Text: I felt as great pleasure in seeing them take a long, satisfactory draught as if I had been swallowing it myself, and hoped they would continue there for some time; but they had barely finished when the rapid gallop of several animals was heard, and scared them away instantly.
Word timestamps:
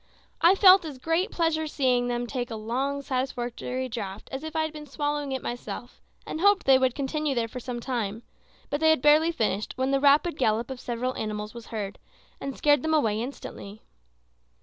I 0.41 0.55
felt 0.55 0.83
as 0.83 0.97
great 0.97 1.29
pleasure 1.29 1.61
in 1.61 1.67
seeing 1.67 2.07
them 2.07 2.25
take 2.25 2.49
a 2.49 2.55
long, 2.55 3.03
satisfactory 3.03 3.87
draught 3.87 4.29
as 4.31 4.43
if 4.43 4.55
I 4.55 4.63
had 4.63 4.73
been 4.73 4.87
swallowing 4.87 5.31
it 5.31 5.43
myself, 5.43 6.01
and 6.25 6.41
hoped 6.41 6.65
they 6.65 6.79
would 6.79 6.95
continue 6.95 7.35
there 7.35 7.47
for 7.47 7.59
some 7.59 7.79
time; 7.79 8.23
but 8.71 8.79
they 8.79 8.89
had 8.89 9.03
barely 9.03 9.31
finished 9.31 9.73
when 9.75 9.91
the 9.91 9.99
rapid 9.99 10.39
gallop 10.39 10.71
of 10.71 10.79
several 10.79 11.13
animals 11.17 11.53
was 11.53 11.67
heard, 11.67 11.99
and 12.39 12.57
scared 12.57 12.81
them 12.81 12.95
away 12.95 13.21
instantly. 13.21 13.83